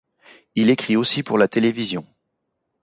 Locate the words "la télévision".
1.37-2.03